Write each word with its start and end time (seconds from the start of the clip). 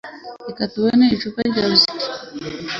Reka 0.47 0.63
tubone 0.73 1.05
icupa 1.15 1.39
rya 1.49 1.63
whisky 1.69 2.05